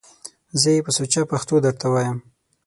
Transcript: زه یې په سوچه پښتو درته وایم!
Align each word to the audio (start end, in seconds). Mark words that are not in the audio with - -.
زه 0.61 0.69
یې 0.75 0.81
په 0.85 0.91
سوچه 0.97 1.21
پښتو 1.31 1.55
درته 1.65 1.85
وایم! 1.89 2.17